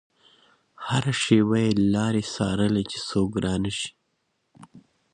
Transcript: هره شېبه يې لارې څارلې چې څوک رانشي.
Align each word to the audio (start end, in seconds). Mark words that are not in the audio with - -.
هره 0.87 1.13
شېبه 1.21 1.57
يې 1.65 1.71
لارې 1.93 2.23
څارلې 2.33 2.83
چې 2.91 2.97
څوک 3.09 3.31
رانشي. 3.43 3.89